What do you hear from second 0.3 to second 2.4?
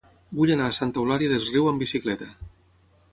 Vull anar a Santa Eulària des Riu amb bicicleta.